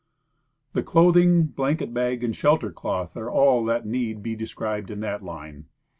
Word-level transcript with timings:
THE 0.73 0.81
clothing, 0.81 1.45
blanket 1.45 1.93
bag 1.93 2.23
and 2.23 2.35
shelter 2.35 2.71
cloth 2.71 3.15
are 3.15 3.29
all 3.29 3.63
that 3.65 3.85
need 3.85 4.23
be 4.23 4.35
described 4.35 4.89
in 4.89 4.99
that 5.01 5.21
line. 5.21 5.65